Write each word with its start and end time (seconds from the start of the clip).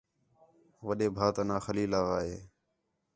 وݙے 0.85 1.07
بھا 1.15 1.27
تا 1.35 1.41
ناں 1.47 1.61
خلیل 1.65 1.91
آغا 1.99 2.19
ہے 2.27 2.37